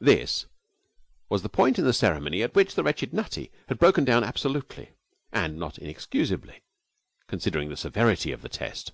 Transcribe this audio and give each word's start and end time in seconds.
This 0.00 0.46
was 1.28 1.42
the 1.42 1.50
point 1.50 1.78
in 1.78 1.84
the 1.84 1.92
ceremony 1.92 2.42
at 2.42 2.54
which 2.54 2.74
the 2.74 2.82
wretched 2.82 3.12
Nutty 3.12 3.52
had 3.68 3.78
broken 3.78 4.02
down 4.02 4.24
absolutely, 4.24 4.92
and 5.30 5.58
not 5.58 5.76
inexcusably, 5.76 6.62
considering 7.26 7.68
the 7.68 7.76
severity 7.76 8.32
of 8.32 8.40
the 8.40 8.48
test. 8.48 8.92